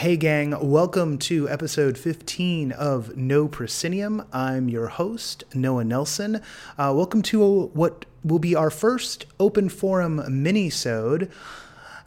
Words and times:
Hey, 0.00 0.16
gang, 0.16 0.56
welcome 0.66 1.18
to 1.18 1.46
episode 1.50 1.98
15 1.98 2.72
of 2.72 3.18
No 3.18 3.46
Proscenium. 3.46 4.24
I'm 4.32 4.70
your 4.70 4.86
host, 4.86 5.44
Noah 5.52 5.84
Nelson. 5.84 6.36
Uh, 6.78 6.94
welcome 6.96 7.20
to 7.24 7.66
what 7.74 8.06
will 8.24 8.38
be 8.38 8.56
our 8.56 8.70
first 8.70 9.26
open 9.38 9.68
forum 9.68 10.22
mini-sode. 10.26 11.30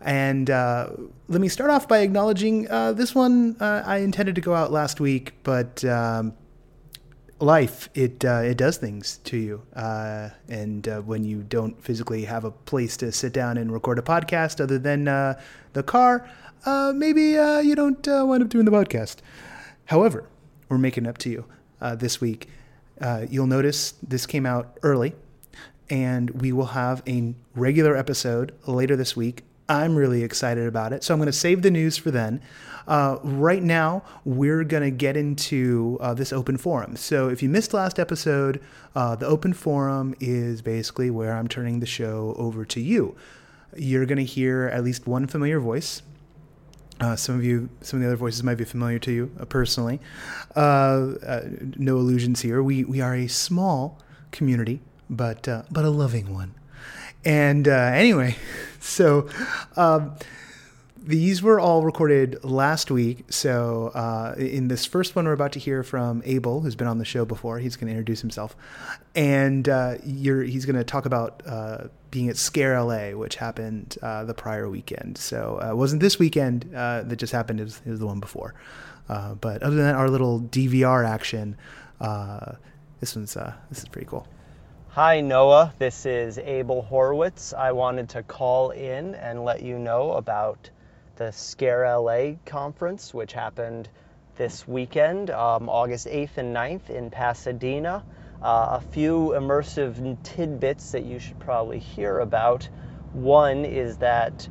And 0.01 0.49
uh, 0.49 0.89
let 1.27 1.39
me 1.39 1.47
start 1.47 1.69
off 1.69 1.87
by 1.87 1.99
acknowledging 1.99 2.67
uh, 2.67 2.93
this 2.93 3.13
one 3.13 3.57
uh, 3.59 3.83
I 3.85 3.97
intended 3.97 4.33
to 4.33 4.41
go 4.41 4.55
out 4.55 4.71
last 4.71 4.99
week, 4.99 5.33
but 5.43 5.85
um, 5.85 6.33
life 7.43 7.89
it 7.93 8.23
uh, 8.25 8.41
it 8.43 8.57
does 8.57 8.77
things 8.77 9.19
to 9.25 9.37
you, 9.37 9.61
uh, 9.75 10.29
and 10.47 10.87
uh, 10.87 11.01
when 11.01 11.23
you 11.23 11.43
don't 11.43 11.81
physically 11.83 12.25
have 12.25 12.45
a 12.45 12.51
place 12.51 12.97
to 12.97 13.11
sit 13.11 13.33
down 13.33 13.57
and 13.57 13.71
record 13.71 13.99
a 13.99 14.01
podcast 14.01 14.61
other 14.61 14.79
than 14.79 15.07
uh, 15.07 15.39
the 15.73 15.83
car, 15.83 16.27
uh, 16.65 16.93
maybe 16.95 17.37
uh, 17.37 17.59
you 17.59 17.75
don't 17.75 18.05
wind 18.07 18.43
up 18.43 18.49
doing 18.49 18.65
the 18.65 18.71
podcast. 18.71 19.17
However, 19.85 20.27
we're 20.69 20.77
making 20.77 21.07
up 21.07 21.17
to 21.19 21.29
you 21.29 21.45
this 21.95 22.21
week. 22.21 22.47
you'll 23.29 23.47
notice 23.47 23.93
this 24.01 24.25
came 24.25 24.45
out 24.45 24.77
early, 24.83 25.13
and 25.89 26.29
we 26.41 26.51
will 26.51 26.67
have 26.67 27.03
a 27.07 27.33
regular 27.55 27.95
episode 27.95 28.53
later 28.65 28.95
this 28.95 29.15
week. 29.15 29.43
I'm 29.69 29.95
really 29.95 30.23
excited 30.23 30.67
about 30.67 30.91
it, 30.91 31.03
so 31.03 31.13
I'm 31.13 31.19
going 31.19 31.27
to 31.27 31.33
save 31.33 31.61
the 31.61 31.71
news 31.71 31.97
for 31.97 32.11
then. 32.11 32.41
Uh, 32.87 33.17
right 33.23 33.63
now, 33.63 34.03
we're 34.25 34.63
going 34.63 34.83
to 34.83 34.91
get 34.91 35.15
into 35.15 35.97
uh, 36.01 36.13
this 36.13 36.33
open 36.33 36.57
forum. 36.57 36.95
So 36.97 37.29
if 37.29 37.41
you 37.41 37.49
missed 37.49 37.73
last 37.73 37.97
episode, 37.97 38.61
uh, 38.93 39.15
the 39.15 39.25
open 39.25 39.53
forum 39.53 40.15
is 40.19 40.61
basically 40.61 41.09
where 41.09 41.33
I'm 41.33 41.47
turning 41.47 41.79
the 41.79 41.85
show 41.85 42.35
over 42.37 42.65
to 42.65 42.81
you. 42.81 43.15
You're 43.75 44.05
going 44.05 44.17
to 44.17 44.25
hear 44.25 44.65
at 44.65 44.83
least 44.83 45.07
one 45.07 45.27
familiar 45.27 45.59
voice. 45.59 46.01
Uh, 47.03 47.17
some 47.17 47.35
of 47.35 47.43
you, 47.43 47.69
some 47.81 47.97
of 47.97 48.01
the 48.01 48.07
other 48.07 48.15
voices 48.15 48.43
might 48.43 48.55
be 48.55 48.63
familiar 48.63 48.97
to 48.97 49.11
you 49.11 49.31
uh, 49.37 49.43
personally. 49.43 49.99
Uh, 50.55 51.41
no 51.75 51.97
illusions 51.97 52.41
here. 52.41 52.63
We 52.63 52.85
we 52.85 53.01
are 53.01 53.13
a 53.13 53.27
small 53.27 53.99
community, 54.31 54.79
but 55.09 55.41
but 55.69 55.83
a 55.83 55.89
loving 55.89 56.33
one. 56.33 56.53
And 57.25 57.67
anyway, 57.67 58.37
so. 58.79 59.27
Um, 59.75 60.15
these 61.05 61.41
were 61.41 61.59
all 61.59 61.83
recorded 61.83 62.41
last 62.43 62.89
week. 62.89 63.25
So, 63.29 63.91
uh, 63.93 64.35
in 64.37 64.69
this 64.69 64.85
first 64.85 65.15
one, 65.15 65.25
we're 65.25 65.33
about 65.33 65.51
to 65.53 65.59
hear 65.59 65.83
from 65.83 66.21
Abel, 66.25 66.61
who's 66.61 66.75
been 66.75 66.87
on 66.87 66.97
the 66.97 67.05
show 67.05 67.25
before. 67.25 67.59
He's 67.59 67.75
going 67.75 67.87
to 67.87 67.91
introduce 67.91 68.21
himself, 68.21 68.55
and 69.13 69.67
uh, 69.67 69.95
he's 70.01 70.65
going 70.65 70.77
to 70.77 70.83
talk 70.83 71.05
about 71.05 71.43
uh, 71.45 71.87
being 72.09 72.29
at 72.29 72.37
Scare 72.37 72.81
LA, 72.81 73.09
which 73.09 73.35
happened 73.35 73.97
uh, 74.01 74.23
the 74.23 74.33
prior 74.33 74.69
weekend. 74.69 75.17
So, 75.17 75.59
uh, 75.61 75.71
it 75.71 75.75
wasn't 75.75 76.01
this 76.01 76.19
weekend 76.19 76.73
uh, 76.73 77.03
that 77.03 77.17
just 77.17 77.33
happened; 77.33 77.59
it 77.59 77.65
was, 77.65 77.81
it 77.85 77.89
was 77.89 77.99
the 77.99 78.07
one 78.07 78.21
before. 78.21 78.53
but 79.07 79.61
other 79.61 79.75
than 79.75 79.85
that, 79.85 79.95
our 79.95 80.09
little 80.09 80.39
DVR 80.39 81.05
action, 81.05 81.57
this 81.99 83.15
one's 83.15 83.33
this 83.33 83.79
is 83.79 83.89
pretty 83.89 84.07
cool. 84.07 84.25
Hi, 84.89 85.19
Noah. 85.19 85.73
This 85.79 86.05
is 86.05 86.37
Abel 86.37 86.83
Horowitz. 86.83 87.51
I 87.51 87.71
wanted 87.73 88.07
to 88.09 88.23
call 88.23 88.69
in 88.69 89.15
and 89.15 89.43
let 89.43 89.63
you 89.63 89.79
know 89.79 90.11
about 90.11 90.69
the 91.15 91.31
Scare 91.31 91.97
LA 91.97 92.33
conference, 92.45 93.13
which 93.13 93.33
happened 93.33 93.89
this 94.35 94.67
weekend, 94.67 95.29
um, 95.29 95.69
August 95.69 96.07
8th 96.07 96.37
and 96.37 96.55
9th 96.55 96.89
in 96.89 97.09
Pasadena. 97.11 98.03
Uh, 98.41 98.79
a 98.79 98.81
few 98.81 99.33
immersive 99.37 100.17
tidbits 100.23 100.91
that 100.91 101.05
you 101.05 101.19
should 101.19 101.39
probably 101.39 101.79
hear 101.79 102.19
about. 102.19 102.67
One 103.13 103.63
is 103.63 103.97
that 103.97 104.47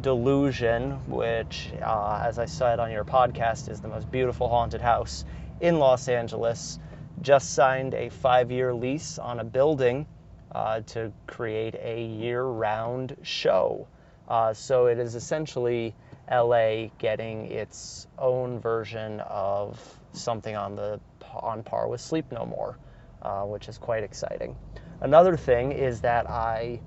Delusion, 0.00 0.92
which, 1.08 1.72
uh, 1.82 2.22
as 2.22 2.38
I 2.38 2.44
said 2.44 2.78
on 2.78 2.92
your 2.92 3.04
podcast, 3.04 3.68
is 3.68 3.80
the 3.80 3.88
most 3.88 4.10
beautiful 4.10 4.48
haunted 4.48 4.80
house 4.80 5.24
in 5.60 5.78
Los 5.78 6.08
Angeles, 6.08 6.78
just 7.22 7.54
signed 7.54 7.94
a 7.94 8.08
five 8.08 8.50
year 8.50 8.72
lease 8.72 9.18
on 9.18 9.40
a 9.40 9.44
building 9.44 10.06
uh, 10.52 10.80
to 10.80 11.12
create 11.26 11.74
a 11.74 12.04
year 12.04 12.42
round 12.42 13.16
show. 13.22 13.86
Uh, 14.30 14.54
so 14.54 14.86
it 14.86 15.00
is 15.00 15.16
essentially 15.16 15.92
LA 16.30 16.86
getting 16.98 17.46
its 17.46 18.06
own 18.16 18.60
version 18.60 19.18
of 19.20 19.98
something 20.12 20.54
on 20.54 20.76
the 20.76 21.00
on 21.34 21.64
par 21.64 21.88
with 21.88 22.00
Sleep 22.00 22.30
No 22.30 22.46
More, 22.46 22.78
uh, 23.22 23.42
which 23.42 23.68
is 23.68 23.76
quite 23.76 24.04
exciting. 24.04 24.56
Another 25.00 25.36
thing 25.36 25.72
is 25.72 26.00
that 26.02 26.30
I 26.30 26.80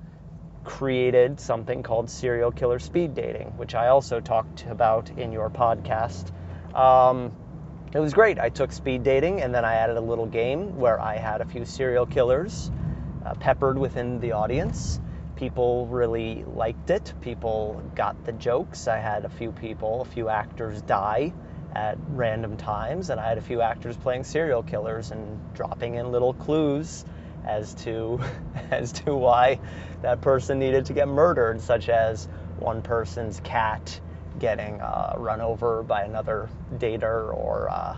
created 0.63 1.37
something 1.37 1.83
called 1.83 2.09
serial 2.09 2.51
killer 2.51 2.79
speed 2.79 3.13
dating, 3.13 3.47
which 3.57 3.75
I 3.75 3.89
also 3.89 4.21
talked 4.21 4.65
about 4.69 5.09
in 5.17 5.33
your 5.33 5.49
podcast. 5.49 6.31
Um, 6.73 7.33
it 7.93 7.99
was 7.99 8.13
great. 8.13 8.39
I 8.39 8.47
took 8.47 8.71
speed 8.71 9.03
dating 9.03 9.41
and 9.41 9.53
then 9.53 9.65
I 9.65 9.75
added 9.75 9.97
a 9.97 10.01
little 10.01 10.25
game 10.25 10.77
where 10.77 10.99
I 10.99 11.17
had 11.17 11.41
a 11.41 11.45
few 11.45 11.65
serial 11.65 12.05
killers 12.05 12.71
uh, 13.25 13.33
peppered 13.35 13.77
within 13.77 14.21
the 14.21 14.31
audience 14.31 15.01
people 15.43 15.85
really 15.87 16.45
liked 16.45 16.89
it. 16.89 17.13
People 17.19 17.83
got 17.95 18.15
the 18.23 18.31
jokes. 18.31 18.87
I 18.87 18.97
had 18.97 19.25
a 19.25 19.29
few 19.29 19.51
people, 19.51 19.99
a 19.99 20.05
few 20.05 20.29
actors 20.29 20.81
die 20.83 21.33
at 21.75 21.97
random 22.07 22.55
times, 22.55 23.09
and 23.09 23.19
I 23.19 23.27
had 23.27 23.37
a 23.37 23.41
few 23.41 23.59
actors 23.59 23.97
playing 23.97 24.23
serial 24.23 24.63
killers 24.63 25.11
and 25.11 25.37
dropping 25.53 25.95
in 25.95 26.13
little 26.13 26.33
clues 26.33 27.03
as 27.45 27.73
to 27.83 28.21
as 28.71 28.93
to 28.93 29.13
why 29.13 29.59
that 30.01 30.21
person 30.21 30.59
needed 30.59 30.85
to 30.85 30.93
get 30.93 31.09
murdered, 31.09 31.59
such 31.59 31.89
as 31.89 32.29
one 32.57 32.81
person's 32.81 33.41
cat 33.41 33.99
getting 34.39 34.79
uh, 34.79 35.15
run 35.17 35.41
over 35.41 35.83
by 35.83 36.03
another 36.03 36.49
dater, 36.75 37.35
or 37.35 37.67
uh, 37.69 37.97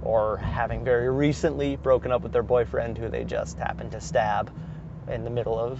or 0.00 0.38
having 0.38 0.82
very 0.82 1.10
recently 1.10 1.76
broken 1.76 2.10
up 2.10 2.22
with 2.22 2.32
their 2.32 2.42
boyfriend 2.42 2.96
who 2.96 3.10
they 3.10 3.24
just 3.24 3.58
happened 3.58 3.92
to 3.92 4.00
stab 4.00 4.50
in 5.08 5.24
the 5.24 5.30
middle 5.30 5.58
of 5.58 5.78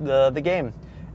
the, 0.00 0.30
the 0.30 0.40
game. 0.40 0.72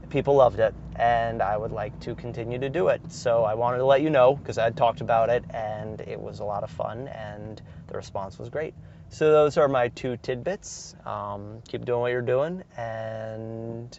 People 0.08 0.34
loved 0.34 0.58
it, 0.58 0.74
and 0.96 1.40
I 1.40 1.56
would 1.56 1.70
like 1.70 1.98
to 2.00 2.14
continue 2.16 2.58
to 2.58 2.68
do 2.68 2.88
it. 2.88 3.00
So 3.12 3.44
I 3.44 3.54
wanted 3.54 3.78
to 3.78 3.84
let 3.84 4.02
you 4.02 4.10
know 4.10 4.34
because 4.34 4.58
I 4.58 4.64
had 4.64 4.76
talked 4.76 5.00
about 5.00 5.30
it, 5.30 5.44
and 5.50 6.00
it 6.00 6.20
was 6.20 6.40
a 6.40 6.44
lot 6.44 6.64
of 6.64 6.70
fun, 6.70 7.08
and 7.08 7.62
the 7.86 7.94
response 7.94 8.38
was 8.38 8.48
great. 8.48 8.74
So 9.08 9.30
those 9.30 9.56
are 9.56 9.68
my 9.68 9.88
two 9.88 10.16
tidbits. 10.16 10.94
Um, 11.04 11.62
keep 11.68 11.84
doing 11.84 12.00
what 12.00 12.12
you're 12.12 12.22
doing, 12.22 12.62
and 12.76 13.98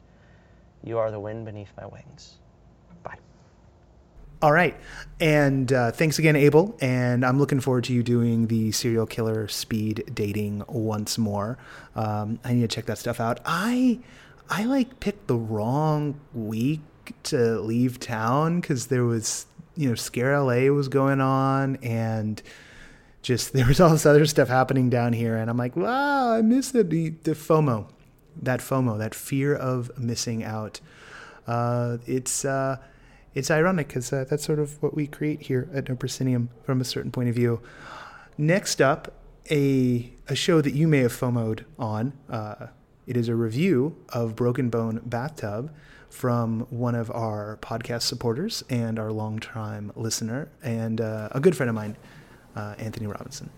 you 0.84 0.98
are 0.98 1.12
the 1.12 1.20
wind 1.20 1.46
beneath 1.46 1.72
my 1.78 1.86
wings. 1.86 2.40
Bye. 3.04 3.18
All 4.42 4.52
right. 4.52 4.76
And 5.20 5.72
uh, 5.72 5.92
thanks 5.92 6.18
again, 6.18 6.36
Abel. 6.36 6.76
And 6.82 7.26
I'm 7.26 7.38
looking 7.38 7.60
forward 7.60 7.84
to 7.86 7.94
you 7.94 8.04
doing 8.04 8.48
the 8.48 8.72
serial 8.72 9.06
killer 9.06 9.48
speed 9.48 10.12
dating 10.14 10.64
once 10.68 11.18
more. 11.18 11.58
Um, 11.96 12.40
I 12.44 12.54
need 12.54 12.62
to 12.62 12.68
check 12.68 12.86
that 12.86 12.98
stuff 12.98 13.20
out. 13.20 13.40
I 13.46 14.00
I 14.52 14.66
like 14.66 15.00
picked 15.00 15.28
the 15.28 15.38
wrong 15.38 16.20
week 16.34 16.82
to 17.24 17.62
leave 17.62 18.02
town 18.02 18.60
because 18.60 18.88
there 18.88 19.06
was, 19.06 19.46
you 19.78 19.88
know, 19.88 19.96
Scare 19.96 20.38
LA 20.38 20.74
was 20.74 20.90
going 20.90 21.22
on 21.22 21.78
and 21.78 22.44
just 23.22 23.54
there 23.54 23.66
was 23.66 23.80
all 23.80 23.92
this 23.92 24.06
other 24.06 24.26
stuff 24.26 24.50
happening 24.50 24.90
down 24.90 25.14
here. 25.14 25.38
And 25.38 25.50
I'm 25.50 25.56
like, 25.56 25.78
wow, 25.78 26.34
I 26.34 26.42
miss 26.42 26.76
it. 26.76 26.90
The, 26.90 27.12
the 27.24 27.32
FOMO, 27.32 27.88
that 28.42 28.60
FOMO, 28.60 28.98
that 28.98 29.16
fear 29.16 29.56
of 29.56 29.98
missing 29.98 30.44
out. 30.44 30.82
Uh, 31.48 32.00
it's, 32.06 32.44
uh, 32.44 32.76
it's 33.34 33.50
ironic 33.50 33.88
because 33.88 34.12
uh, 34.12 34.26
that's 34.30 34.44
sort 34.44 34.60
of 34.60 34.84
what 34.84 34.94
we 34.94 35.08
create 35.08 35.44
here 35.44 35.70
at 35.74 35.88
No 35.88 35.96
Proscenium 35.96 36.50
from 36.64 36.82
a 36.82 36.84
certain 36.84 37.10
point 37.12 37.30
of 37.30 37.36
view. 37.36 37.62
Next 38.38 38.82
up, 38.82 39.14
a, 39.50 40.12
a 40.28 40.36
show 40.36 40.60
that 40.60 40.74
you 40.74 40.90
may 40.90 41.00
have 41.00 41.14
FOMOed 41.14 41.64
on. 41.80 42.12
It 43.12 43.18
is 43.18 43.28
a 43.28 43.36
review 43.36 43.98
of 44.14 44.38
Broken 44.38 44.70
Bone 44.70 45.02
Bathtub 45.04 45.70
from 46.10 46.62
one 46.70 46.96
of 46.96 47.12
our 47.12 47.58
podcast 47.62 48.04
supporters 48.04 48.64
and 48.70 48.98
our 48.98 49.12
longtime 49.12 49.92
listener 49.98 50.48
and 50.64 51.02
uh, 51.02 51.28
a 51.32 51.42
good 51.42 51.58
friend 51.58 51.70
of 51.70 51.76
mine, 51.76 51.98
uh, 52.56 52.76
Anthony 52.78 53.08
Robinson. 53.08 53.50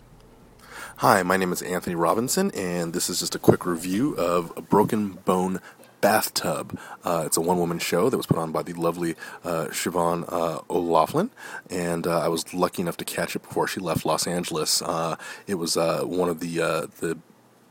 Hi, 0.98 1.22
my 1.22 1.38
name 1.38 1.54
is 1.54 1.62
Anthony 1.62 1.95
Robinson, 1.95 2.50
and 2.56 2.94
this 2.94 3.12
is 3.12 3.19
just 3.19 3.36
a 3.36 3.38
quick 3.38 3.63
review 3.63 4.16
of 4.16 4.69
Broken 4.69 5.19
Bone 5.24 5.62
Bathtub. 6.01 6.75
Uh, 7.04 7.22
it's 7.27 7.38
a 7.38 7.42
one 7.42 7.60
woman 7.60 7.77
show 7.77 8.10
that 8.10 8.18
was 8.18 8.25
put 8.25 8.39
on 8.39 8.51
by 8.51 8.63
the 8.63 8.74
lovely 8.74 9.13
uh, 9.44 9.68
Siobhan 9.68 10.25
uh, 10.33 10.62
O'Loughlin, 10.68 11.30
and 11.69 12.07
uh, 12.07 12.22
I 12.22 12.27
was 12.27 12.56
lucky 12.56 12.81
enough 12.81 12.98
to 12.98 13.06
catch 13.06 13.36
it 13.36 13.44
before 13.44 13.68
she 13.68 13.80
left 13.80 14.04
Los 14.04 14.25
Angeles. 14.25 14.81
Uh, 14.81 15.16
it 15.45 15.56
was 15.56 15.77
uh, 15.77 16.01
one 16.06 16.27
of 16.27 16.39
the 16.39 16.89
the 17.01 17.19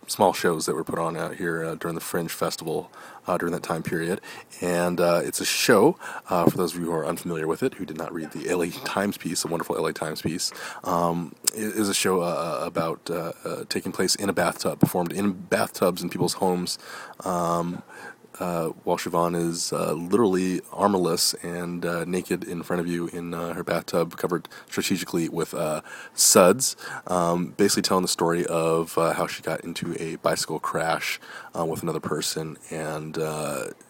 small 0.07 0.33
shows 0.33 0.67
that 0.67 0.75
were 0.75 0.85
put 0.85 0.99
on 0.99 1.17
out 1.17 1.37
here 1.37 1.65
uh, 1.65 1.75
during 1.77 1.95
the 1.95 2.01
Fringe 2.01 2.31
Festival 2.31 2.91
uh, 3.27 3.39
during 3.39 3.53
that 3.53 3.63
time 3.63 3.83
period. 3.83 4.21
And 4.61 5.01
uh, 5.01 5.21
it's 5.25 5.41
a 5.41 5.45
show, 5.45 5.97
uh, 6.29 6.49
for 6.49 6.57
those 6.57 6.75
of 6.75 6.81
you 6.81 6.87
who 6.87 6.93
are 6.93 7.07
unfamiliar 7.07 7.47
with 7.47 7.63
it, 7.63 7.75
who 7.75 7.87
did 7.87 7.97
not 7.97 8.13
read 8.13 8.33
the 8.33 8.53
LA 8.53 8.67
Times 8.85 9.17
piece, 9.17 9.45
a 9.45 9.49
wonderful 9.49 9.81
LA 9.81 9.93
Times 9.93 10.23
piece, 10.23 10.53
um, 10.85 11.35
is 11.55 11.89
a 11.89 11.95
show 11.95 12.23
uh, 12.23 12.61
uh, 12.63 12.67
about 12.67 13.11
taking 13.69 13.93
place 13.93 14.15
in 14.15 14.29
a 14.29 14.33
bathtub, 14.33 14.81
performed 14.81 15.13
in 15.13 15.33
bathtubs 15.33 16.03
in 16.03 16.11
people's 16.11 16.35
homes. 16.35 16.79
Um, 17.25 17.83
uh, 18.43 18.71
while 18.83 18.97
Siobhan 18.97 19.37
is 19.37 19.73
uh, 19.73 19.93
literally 19.93 20.61
armorless 20.73 21.33
and 21.45 21.87
uh, 21.87 22.05
naked 22.05 22.43
in 22.43 22.65
front 22.65 22.81
of 22.81 22.89
you 22.89 23.07
in 23.09 23.35
uh, 23.35 23.55
her 23.55 23.63
bathtub, 23.63 24.17
covered 24.17 24.49
strategically 24.69 25.29
with 25.29 25.55
uh, 25.55 25.81
suds, 26.13 26.75
um, 27.07 27.55
basically 27.57 27.83
telling 27.83 28.03
the 28.03 28.09
story 28.09 28.45
of 28.47 28.99
uh, 28.99 29.13
how 29.13 29.29
she 29.29 29.43
got 29.43 29.61
into 29.61 29.95
a 30.03 30.17
bicycle 30.17 30.59
crash 30.59 31.21
with 31.55 31.83
another 31.85 32.01
person 32.01 32.57
and 32.71 33.17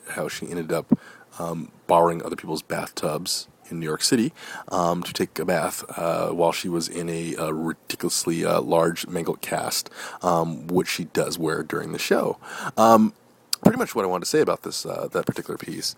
how 0.08 0.28
she 0.28 0.50
ended 0.50 0.70
up 0.70 0.98
um, 1.38 1.72
borrowing 1.86 2.22
other 2.22 2.36
people's 2.36 2.62
bathtubs 2.62 3.48
in 3.70 3.80
New 3.80 3.86
York 3.86 4.02
City 4.02 4.32
um, 4.68 5.02
to 5.02 5.12
take 5.12 5.38
a 5.38 5.44
bath 5.44 5.82
uh, 5.98 6.28
while 6.28 6.52
she 6.52 6.68
was 6.68 6.88
in 6.88 7.08
a, 7.08 7.34
a 7.36 7.52
ridiculously 7.52 8.44
uh, 8.44 8.60
large 8.60 9.06
mangled 9.06 9.40
cast, 9.40 9.90
um, 10.22 10.66
which 10.68 10.88
she 10.88 11.04
does 11.04 11.38
wear 11.38 11.62
during 11.62 11.92
the 11.92 11.98
show. 11.98 12.38
Um, 12.76 13.14
pretty 13.62 13.78
much 13.78 13.94
what 13.94 14.04
I 14.04 14.08
wanted 14.08 14.24
to 14.24 14.30
say 14.30 14.40
about 14.40 14.62
this 14.62 14.84
uh, 14.84 15.08
that 15.12 15.24
particular 15.24 15.56
piece. 15.56 15.94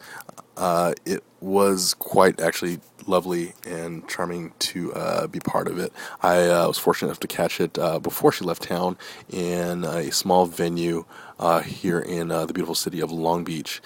Uh, 0.57 0.95
it 1.05 1.25
was 1.41 1.95
quite 1.95 2.41
actually 2.41 2.79
lovely 3.07 3.55
and 3.67 4.09
charming 4.09 4.53
to 4.59 4.93
uh, 4.95 5.27
be 5.27 5.41
part 5.41 5.67
of 5.67 5.79
it. 5.79 5.93
I 6.23 6.49
uh, 6.49 6.69
was 6.69 6.79
fortunate 6.79 7.09
enough 7.09 7.21
to 7.21 7.27
catch 7.27 7.61
it 7.61 7.79
uh, 7.79 7.99
before 7.99 8.33
she 8.33 8.45
left 8.45 8.63
town 8.63 8.97
in 9.31 9.85
a 9.85 10.13
small 10.13 10.47
venue 10.47 11.05
uh, 11.39 11.61
here 11.61 11.99
in 11.99 12.29
the 12.29 12.53
beautiful 12.53 12.75
city 12.75 13.01
of 13.01 13.11
Long 13.11 13.45
Beach 13.45 13.83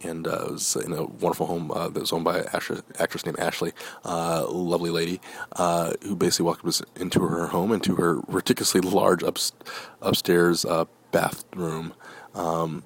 and 0.00 0.28
uh, 0.28 0.46
was 0.50 0.76
in 0.76 0.92
a 0.92 1.04
wonderful 1.04 1.46
home 1.46 1.68
that 1.68 1.98
was 1.98 2.12
owned 2.12 2.24
by 2.24 2.38
an 2.38 2.46
actress, 2.52 3.26
named 3.26 3.40
Ashley, 3.40 3.72
lovely 4.04 4.90
lady, 4.90 5.20
who 5.56 6.14
basically 6.14 6.46
welcomed 6.46 6.68
us 6.68 6.82
into 6.94 7.20
her 7.20 7.48
home, 7.48 7.72
into 7.72 7.96
her 7.96 8.20
ridiculously 8.28 8.80
large 8.80 9.24
up, 9.24 9.38
upstairs 10.00 10.64
bathroom. 11.10 11.94
Um, 12.34 12.84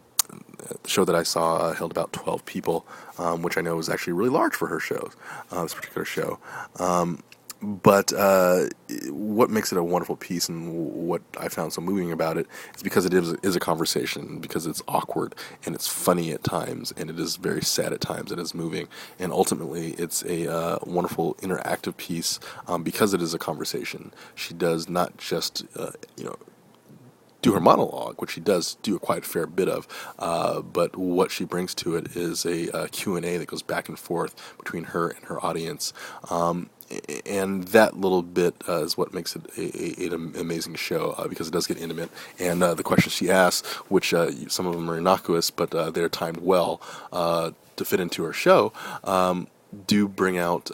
the 0.83 0.89
show 0.89 1.05
that 1.05 1.15
I 1.15 1.23
saw 1.23 1.73
held 1.73 1.91
about 1.91 2.13
12 2.13 2.45
people, 2.47 2.87
um, 3.19 3.43
which 3.43 3.59
I 3.59 3.61
know 3.61 3.77
was 3.77 3.89
actually 3.89 4.15
really 4.15 4.31
large 4.31 4.55
for 4.55 4.69
her 4.69 4.81
shows, 4.81 5.17
uh, 5.51 5.63
this 5.63 5.75
particular 5.75 6.05
show. 6.05 6.39
Um, 6.79 7.23
but 7.63 8.13
uh, 8.13 8.67
what 9.09 9.49
makes 9.49 9.71
it 9.73 9.79
a 9.79 9.85
wonderful 9.85 10.17
piece 10.17 10.49
and 10.49 10.73
what 11.09 11.23
I 11.39 11.49
found 11.49 11.73
so 11.73 11.81
moving 11.81 12.11
about 12.11 12.37
it 12.37 12.47
is 12.77 12.83
because 12.83 13.07
it 13.07 13.15
is, 13.15 13.35
is 13.43 13.55
a 13.55 13.61
conversation, 13.61 14.41
because 14.41 14.67
it's 14.67 14.83
awkward 14.89 15.35
and 15.65 15.75
it's 15.75 15.87
funny 15.87 16.33
at 16.33 16.43
times 16.43 16.93
and 16.97 17.09
it 17.09 17.21
is 17.21 17.37
very 17.37 17.63
sad 17.63 17.93
at 17.93 18.01
times. 18.01 18.33
And 18.33 18.41
It 18.41 18.43
is 18.43 18.55
moving 18.55 18.89
and 19.21 19.33
ultimately 19.33 19.93
it's 19.93 20.25
a 20.25 20.53
uh, 20.53 20.79
wonderful 20.85 21.35
interactive 21.37 21.97
piece 21.97 22.41
um, 22.67 22.83
because 22.83 23.15
it 23.15 23.23
is 23.23 23.33
a 23.33 23.39
conversation. 23.39 24.13
She 24.35 24.55
does 24.55 24.89
not 24.89 25.17
just 25.19 25.65
uh, 25.77 25.93
you 26.17 26.25
know 26.25 26.37
do 27.43 27.53
her 27.53 27.61
monologue, 27.61 28.21
which 28.21 28.31
she 28.31 28.41
does 28.41 28.77
do 28.83 28.97
a 28.97 28.99
quite 28.99 29.25
fair 29.25 29.47
bit 29.47 29.69
of. 29.69 29.87
Uh, 30.19 30.63
but 30.63 30.97
what 30.97 31.31
she 31.31 31.45
brings 31.45 31.75
to 31.75 31.97
it 31.97 32.17
is 32.17 32.47
a, 32.47 32.69
a, 32.69 32.89
Q&A 32.89 33.37
that 33.37 33.47
goes 33.47 33.63
back 33.63 33.89
and 33.89 33.99
forth 33.99 34.35
between 34.59 34.85
her 34.85 35.09
and 35.09 35.25
her 35.27 35.45
audience. 35.45 35.93
Um, 36.31 36.71
and 37.27 37.65
that 37.69 37.97
little 37.97 38.23
bit 38.23 38.55
uh, 38.69 38.83
is 38.83 38.97
what 38.97 39.15
makes 39.15 39.35
it 39.37 39.43
a, 39.57 40.03
a, 40.03 40.07
an 40.07 40.37
amazing 40.39 40.75
show 40.75 41.15
uh, 41.19 41.27
because 41.27 41.49
it 41.49 41.53
does 41.53 41.67
get 41.67 41.79
intimate. 41.79 42.11
And 42.39 42.63
uh, 42.63 42.75
the 42.75 42.83
questions 42.83 43.15
she 43.15 43.31
asks, 43.31 43.67
which 43.89 44.15
uh, 44.15 44.31
some 44.49 44.67
of 44.67 44.75
them 44.75 44.91
are 44.91 44.99
innocuous, 44.99 45.51
but 45.51 45.75
uh, 45.75 45.91
they're 45.91 46.09
timed 46.09 46.39
well 46.39 46.81
uh, 47.13 47.53
to 47.77 47.85
fit 47.85 48.01
into 48.01 48.23
her 48.25 48.33
show, 48.33 48.73
um, 49.05 49.49
do 49.87 50.07
bring 50.07 50.37
out 50.37 50.71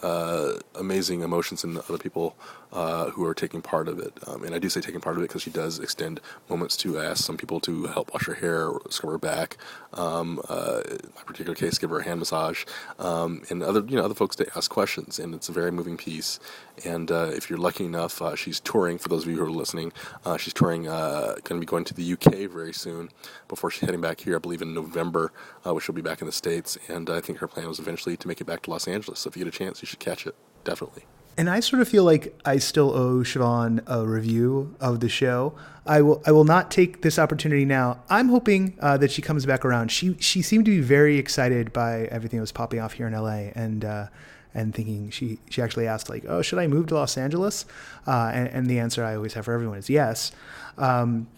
amazing 0.75 1.21
emotions 1.23 1.63
in 1.63 1.77
other 1.77 1.99
people 1.99 2.35
uh, 2.73 3.11
who 3.11 3.25
are 3.25 3.35
taking 3.35 3.63
part 3.63 3.89
of 3.89 3.99
it. 3.99 4.13
Um, 4.27 4.45
and 4.45 4.55
I 4.55 4.59
do 4.59 4.69
say 4.69 4.81
taking 4.81 5.01
part 5.01 5.17
of 5.17 5.23
it 5.23 5.29
because 5.29 5.43
she 5.43 5.51
does 5.51 5.79
extend 5.79 6.21
moments 6.49 6.77
to 6.79 6.99
ask 6.99 7.25
some 7.25 7.37
people 7.37 7.61
to 7.61 7.85
help 7.87 8.13
wash 8.13 8.27
her 8.27 8.35
hair, 8.35 8.71
scrub 8.91 9.13
her 9.13 9.19
back. 9.19 9.57
Um, 9.95 10.41
uh, 10.49 10.83
in 10.89 11.13
my 11.17 11.23
particular 11.23 11.55
case, 11.55 11.79
give 11.79 11.91
her 11.91 12.01
a 12.01 12.05
hand 12.05 12.21
massage, 12.21 12.65
um, 12.99 13.43
and 13.51 13.63
other 13.63 13.83
you 13.87 13.97
know 13.97 14.05
other 14.05 14.15
folks 14.15 14.37
to 14.37 14.47
ask 14.57 14.71
questions. 14.71 15.19
And 15.19 15.35
it's 15.35 15.49
a 15.49 15.53
very 15.53 15.71
moving 15.71 15.97
piece. 15.97 16.41
And 16.85 17.11
uh, 17.11 17.31
if 17.33 17.49
you're 17.49 17.59
lucky 17.59 17.85
enough, 17.85 18.21
uh, 18.21 18.37
she's 18.37 18.61
touring. 18.61 18.99
For 18.99 19.09
those 19.09 19.25
of 19.25 19.31
you 19.31 19.39
who 19.39 19.45
are 19.45 19.51
listening, 19.51 19.93
uh, 20.25 20.37
she's 20.37 20.55
touring. 20.55 20.85
Going 20.85 21.43
to 21.43 21.61
be 21.61 21.67
going 21.67 21.85
to 21.85 21.95
the 21.95 22.13
UK 22.13 22.51
very 22.51 22.73
soon 22.73 23.11
before 23.49 23.71
she's 23.71 23.81
heading 23.81 24.01
back 24.01 24.21
here. 24.21 24.37
I 24.37 24.39
believe 24.39 24.63
in 24.63 24.75
November, 24.75 25.33
which 25.65 25.85
she'll 25.85 25.95
be 25.95 26.03
back 26.03 26.21
in 26.21 26.27
the 26.27 26.33
states. 26.33 26.77
And 26.89 27.09
I 27.09 27.21
think 27.21 27.39
her 27.39 27.49
plan 27.49 27.69
was 27.69 27.79
eventually 27.79 28.17
to 28.17 28.29
make 28.29 28.41
it 28.41 28.45
back 28.45 28.63
to 28.63 28.71
Los 28.71 28.87
Angeles. 28.87 29.21
So 29.21 29.29
if 29.29 29.37
you 29.37 29.45
get 29.45 29.55
a 29.55 29.57
chance, 29.57 29.83
you 29.83 29.87
should 29.87 30.01
catch 30.01 30.27
it. 30.27 30.35
Definitely. 30.65 31.05
And 31.39 31.49
I 31.49 31.61
sort 31.61 31.81
of 31.81 31.89
feel 31.89 32.03
like 32.03 32.37
I 32.45 32.59
still 32.59 32.91
owe 32.91 33.23
Siobhan 33.23 33.85
a 33.87 34.05
review 34.05 34.75
of 34.81 34.99
the 34.99 35.09
show. 35.09 35.55
I 35.87 36.03
will 36.03 36.21
I 36.27 36.33
will 36.33 36.45
not 36.45 36.73
take 36.73 37.03
this 37.03 37.17
opportunity 37.17 37.65
now. 37.65 38.03
I'm 38.11 38.29
hoping 38.29 38.77
uh, 38.81 38.97
that 38.97 39.13
she 39.13 39.23
comes 39.23 39.47
back 39.47 39.65
around. 39.65 39.93
She 39.93 40.17
she 40.19 40.43
seemed 40.43 40.65
to 40.65 40.73
be 40.73 40.81
very 40.81 41.17
excited 41.17 41.73
by 41.73 42.09
everything 42.11 42.39
that 42.39 42.43
was 42.43 42.51
popping 42.51 42.81
off 42.81 42.95
here 42.95 43.07
in 43.07 43.13
LA, 43.13 43.53
and 43.55 43.85
uh, 43.85 44.09
and 44.53 44.75
thinking 44.75 45.11
she 45.11 45.39
she 45.49 45.63
actually 45.63 45.87
asked 45.87 46.09
like, 46.09 46.25
oh, 46.27 46.43
should 46.43 46.59
I 46.59 46.67
move 46.67 46.89
to 46.89 46.97
Los 46.97 47.17
Angeles? 47.17 47.67
Uh, 48.05 48.33
and, 48.35 48.49
and, 48.49 48.67
the 48.67 48.81
answer 48.81 49.05
I 49.05 49.15
always 49.15 49.35
have 49.35 49.45
for 49.45 49.53
everyone 49.53 49.79
is 49.79 49.89
yes. 49.89 50.33
Um, 50.77 51.29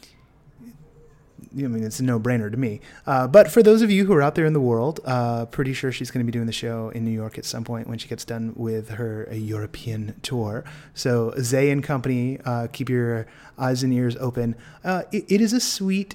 I 1.53 1.63
mean, 1.63 1.85
it's 1.85 2.01
a 2.01 2.05
no-brainer 2.05 2.51
to 2.51 2.57
me. 2.57 2.81
Uh, 3.07 3.27
but 3.27 3.51
for 3.51 3.63
those 3.63 3.83
of 3.83 3.91
you 3.91 4.05
who 4.05 4.13
are 4.13 4.23
out 4.23 4.35
there 4.35 4.47
in 4.47 4.53
the 4.53 4.61
world, 4.61 5.01
uh, 5.05 5.47
pretty 5.47 5.73
sure 5.73 5.93
she's 5.93 6.11
going 6.11 6.25
to 6.25 6.31
be 6.31 6.33
doing 6.33 6.47
the 6.47 6.53
show 6.53 6.91
in 6.91 7.05
New 7.05 7.11
York 7.11 7.39
at 7.39 7.45
some 7.45 7.65
point 7.65 7.89
when 7.89 7.99
she 7.99 8.09
gets 8.09 8.25
done 8.25 8.53
with 8.57 8.91
her 8.91 9.29
European 9.33 10.15
tour. 10.23 10.65
So 10.95 11.35
Zay 11.39 11.71
and 11.71 11.83
company, 11.83 12.39
uh, 12.45 12.69
keep 12.73 12.89
your 12.89 13.27
eyes 13.59 13.83
and 13.83 13.93
ears 13.93 14.17
open. 14.17 14.55
Uh, 14.85 15.03
it, 15.13 15.25
it 15.29 15.41
is 15.41 15.53
a 15.53 15.61
sweet 15.61 16.15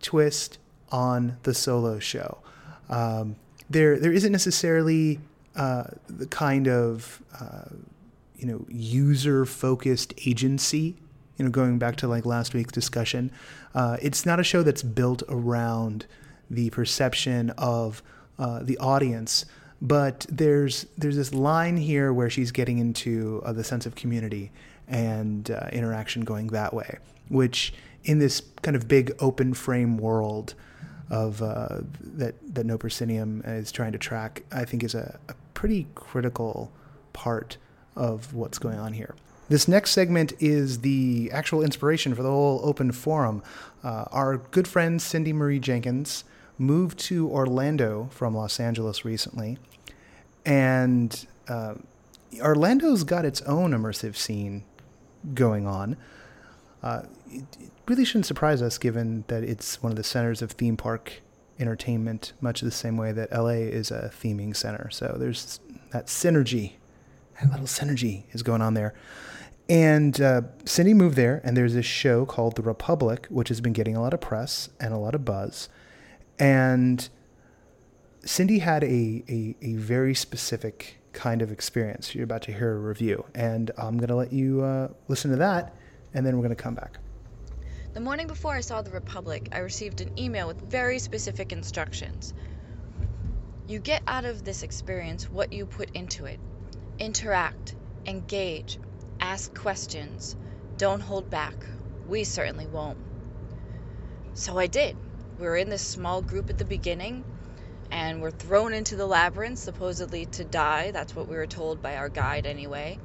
twist 0.00 0.58
on 0.90 1.36
the 1.42 1.54
solo 1.54 1.98
show. 1.98 2.38
Um, 2.88 3.36
there, 3.68 3.98
there 3.98 4.12
isn't 4.12 4.32
necessarily 4.32 5.18
uh, 5.56 5.84
the 6.08 6.26
kind 6.26 6.68
of 6.68 7.22
uh, 7.40 7.74
you 8.36 8.46
know 8.46 8.64
user-focused 8.68 10.14
agency 10.26 10.96
you 11.36 11.44
know, 11.44 11.50
going 11.50 11.78
back 11.78 11.96
to 11.96 12.08
like 12.08 12.24
last 12.24 12.54
week's 12.54 12.72
discussion, 12.72 13.30
uh, 13.74 13.96
it's 14.00 14.24
not 14.24 14.40
a 14.40 14.44
show 14.44 14.62
that's 14.62 14.82
built 14.82 15.22
around 15.28 16.06
the 16.50 16.70
perception 16.70 17.50
of 17.50 18.02
uh, 18.38 18.62
the 18.62 18.78
audience, 18.78 19.44
but 19.82 20.26
there's 20.30 20.86
there's 20.96 21.16
this 21.16 21.34
line 21.34 21.76
here 21.76 22.12
where 22.12 22.30
she's 22.30 22.52
getting 22.52 22.78
into 22.78 23.42
uh, 23.44 23.52
the 23.52 23.64
sense 23.64 23.86
of 23.86 23.94
community 23.94 24.50
and 24.88 25.50
uh, 25.50 25.68
interaction 25.72 26.22
going 26.22 26.48
that 26.48 26.72
way, 26.72 26.98
which 27.28 27.72
in 28.04 28.18
this 28.18 28.42
kind 28.62 28.76
of 28.76 28.88
big 28.88 29.12
open 29.18 29.52
frame 29.52 29.98
world 29.98 30.54
of 31.10 31.42
uh, 31.42 31.80
that 32.00 32.34
that 32.54 32.66
No 32.66 32.78
Proscenium 32.78 33.42
is 33.44 33.72
trying 33.72 33.92
to 33.92 33.98
track, 33.98 34.44
I 34.52 34.64
think 34.64 34.84
is 34.84 34.94
a, 34.94 35.18
a 35.28 35.34
pretty 35.54 35.86
critical 35.94 36.72
part 37.12 37.56
of 37.94 38.34
what's 38.34 38.58
going 38.58 38.78
on 38.78 38.92
here. 38.92 39.14
This 39.48 39.68
next 39.68 39.92
segment 39.92 40.32
is 40.40 40.80
the 40.80 41.30
actual 41.32 41.62
inspiration 41.62 42.14
for 42.14 42.22
the 42.22 42.30
whole 42.30 42.60
open 42.64 42.90
forum. 42.90 43.44
Uh, 43.84 44.06
our 44.10 44.38
good 44.38 44.66
friend 44.66 45.00
Cindy 45.00 45.32
Marie 45.32 45.60
Jenkins 45.60 46.24
moved 46.58 46.98
to 46.98 47.30
Orlando 47.30 48.08
from 48.10 48.34
Los 48.34 48.58
Angeles 48.58 49.04
recently, 49.04 49.58
and 50.44 51.26
uh, 51.48 51.74
Orlando's 52.40 53.04
got 53.04 53.24
its 53.24 53.40
own 53.42 53.70
immersive 53.70 54.16
scene 54.16 54.64
going 55.32 55.64
on. 55.64 55.96
Uh, 56.82 57.02
it, 57.30 57.44
it 57.60 57.70
really 57.86 58.04
shouldn't 58.04 58.26
surprise 58.26 58.62
us 58.62 58.78
given 58.78 59.24
that 59.28 59.44
it's 59.44 59.80
one 59.80 59.92
of 59.92 59.96
the 59.96 60.04
centers 60.04 60.42
of 60.42 60.52
theme 60.52 60.76
park 60.76 61.22
entertainment, 61.60 62.32
much 62.40 62.62
the 62.62 62.70
same 62.72 62.96
way 62.96 63.12
that 63.12 63.32
LA 63.32 63.50
is 63.50 63.92
a 63.92 64.10
theming 64.12 64.56
center. 64.56 64.90
So 64.90 65.14
there's 65.18 65.60
that 65.92 66.06
synergy, 66.06 66.72
that 67.40 67.48
little 67.48 67.66
synergy 67.66 68.24
is 68.32 68.42
going 68.42 68.60
on 68.60 68.74
there. 68.74 68.92
And 69.68 70.20
uh, 70.20 70.42
Cindy 70.64 70.94
moved 70.94 71.16
there, 71.16 71.40
and 71.42 71.56
there's 71.56 71.74
this 71.74 71.86
show 71.86 72.24
called 72.24 72.54
The 72.56 72.62
Republic, 72.62 73.26
which 73.30 73.48
has 73.48 73.60
been 73.60 73.72
getting 73.72 73.96
a 73.96 74.00
lot 74.00 74.14
of 74.14 74.20
press 74.20 74.68
and 74.78 74.94
a 74.94 74.98
lot 74.98 75.14
of 75.14 75.24
buzz. 75.24 75.68
And 76.38 77.08
Cindy 78.24 78.60
had 78.60 78.84
a, 78.84 79.24
a, 79.28 79.56
a 79.62 79.74
very 79.74 80.14
specific 80.14 80.98
kind 81.12 81.42
of 81.42 81.50
experience. 81.50 82.14
You're 82.14 82.24
about 82.24 82.42
to 82.42 82.52
hear 82.52 82.74
a 82.74 82.78
review, 82.78 83.24
and 83.34 83.70
I'm 83.76 83.96
going 83.96 84.08
to 84.08 84.14
let 84.14 84.32
you 84.32 84.62
uh, 84.62 84.88
listen 85.08 85.32
to 85.32 85.36
that, 85.38 85.74
and 86.14 86.24
then 86.24 86.36
we're 86.36 86.42
going 86.42 86.56
to 86.56 86.62
come 86.62 86.74
back. 86.74 86.98
The 87.94 88.00
morning 88.00 88.26
before 88.26 88.54
I 88.54 88.60
saw 88.60 88.82
The 88.82 88.90
Republic, 88.90 89.48
I 89.52 89.58
received 89.58 90.00
an 90.00 90.16
email 90.18 90.46
with 90.46 90.60
very 90.60 90.98
specific 90.98 91.50
instructions. 91.50 92.34
You 93.66 93.80
get 93.80 94.02
out 94.06 94.24
of 94.24 94.44
this 94.44 94.62
experience 94.62 95.28
what 95.30 95.52
you 95.52 95.66
put 95.66 95.90
into 95.92 96.26
it. 96.26 96.38
Interact, 96.98 97.74
engage, 98.04 98.78
Ask 99.26 99.52
questions. 99.54 100.36
Don't 100.78 101.00
hold 101.00 101.28
back. 101.30 101.66
We 102.06 102.24
certainly 102.24 102.68
won't. 102.68 102.98
So 104.34 104.56
I 104.58 104.68
did. 104.68 104.96
We 105.38 105.46
were 105.46 105.56
in 105.56 105.68
this 105.70 105.82
small 105.82 106.22
group 106.22 106.48
at 106.50 106.58
the 106.58 106.64
beginning, 106.64 107.24
and 107.90 108.22
we're 108.22 108.30
thrown 108.30 108.72
into 108.72 108.96
the 108.96 109.06
labyrinth, 109.06 109.58
supposedly 109.58 110.26
to 110.26 110.44
die. 110.44 110.92
That's 110.92 111.16
what 111.16 111.28
we 111.28 111.36
were 111.36 111.48
told 111.48 111.82
by 111.82 111.96
our 111.96 112.08
guide, 112.08 112.46
anyway. 112.46 113.00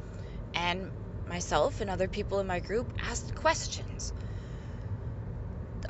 And 0.53 0.91
myself 1.27 1.81
and 1.81 1.89
other 1.89 2.07
people 2.07 2.39
in 2.39 2.47
my 2.47 2.59
group 2.59 2.93
asked 3.01 3.35
questions. 3.35 4.13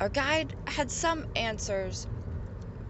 Our 0.00 0.10
guide 0.10 0.54
had 0.66 0.90
some 0.90 1.26
answers, 1.36 2.06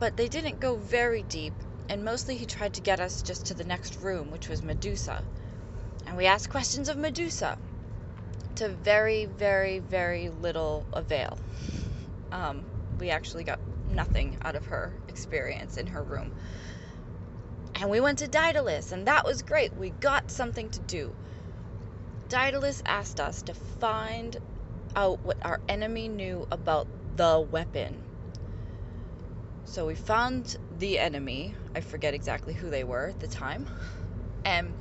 But 0.01 0.17
they 0.17 0.29
didn't 0.29 0.61
go 0.61 0.77
very 0.77 1.25
deep, 1.25 1.55
and 1.89 2.05
mostly 2.05 2.37
he 2.39 2.47
tried 2.47 2.75
to 2.75 2.83
get 2.83 3.01
us 3.01 3.23
just 3.23 3.47
to 3.47 3.55
the 3.55 3.65
next 3.65 3.97
room, 4.01 4.31
which 4.31 4.49
was 4.49 4.63
Medusa. 4.63 5.25
And 6.13 6.19
we 6.19 6.27
asked 6.27 6.51
questions 6.51 6.91
of 6.91 6.99
Medusa 6.99 7.57
to 8.57 8.69
very, 8.69 9.25
very, 9.25 9.79
very 9.79 10.29
little 10.29 10.85
avail. 10.93 11.39
Um, 12.31 12.67
we 12.99 13.09
actually 13.09 13.45
got 13.45 13.59
nothing 13.95 14.37
out 14.45 14.55
of 14.55 14.67
her 14.67 14.93
experience 15.09 15.79
in 15.79 15.87
her 15.87 16.03
room. 16.03 16.31
And 17.77 17.89
we 17.89 17.99
went 17.99 18.19
to 18.19 18.29
Daedalus, 18.29 18.93
and 18.93 19.07
that 19.07 19.25
was 19.25 19.41
great. 19.41 19.75
We 19.75 19.89
got 19.89 20.31
something 20.31 20.69
to 20.69 20.81
do. 20.81 21.15
Daedalus 22.29 22.83
asked 22.85 23.19
us 23.19 23.41
to 23.45 23.55
find 23.55 24.37
out 24.95 25.25
what 25.25 25.39
our 25.47 25.61
enemy 25.67 26.09
knew 26.09 26.47
about 26.51 26.89
the 27.17 27.41
weapon. 27.41 28.03
So 29.65 29.87
we 29.87 29.95
found 29.95 30.57
the 30.79 30.99
enemy. 30.99 31.55
I 31.75 31.81
forget 31.81 32.13
exactly 32.13 32.53
who 32.53 32.69
they 32.69 32.85
were 32.85 33.07
at 33.07 33.21
the 33.21 33.29
time. 33.29 33.67
And 34.45 34.75